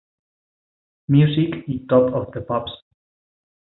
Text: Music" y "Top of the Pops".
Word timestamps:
Music" 1.09 1.63
y 1.67 1.85
"Top 1.85 2.11
of 2.15 2.31
the 2.33 2.41
Pops". 2.41 2.71